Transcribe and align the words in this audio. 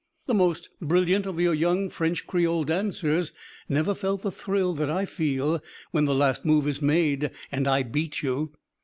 The 0.25 0.33
most 0.33 0.71
brilliant 0.81 1.27
of 1.27 1.39
your 1.39 1.53
young 1.53 1.87
French 1.87 2.25
Creole 2.25 2.63
dancers 2.63 3.33
never 3.69 3.93
felt 3.93 4.23
the 4.23 4.31
thrill 4.31 4.73
that 4.73 4.89
I 4.89 5.05
feel 5.05 5.61
when 5.91 6.05
the 6.05 6.15
last 6.15 6.43
move 6.43 6.65
is 6.65 6.81
made 6.81 7.29
and 7.51 7.67
I 7.67 7.83
beat 7.83 8.23
you." 8.23 8.51